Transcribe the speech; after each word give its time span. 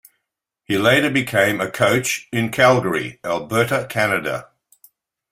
He 0.63 0.79
later 0.79 1.11
became 1.11 1.61
a 1.61 1.69
coach 1.69 2.27
in 2.33 2.49
Calgary, 2.49 3.19
Alberta, 3.23 3.85
Canada. 3.87 4.49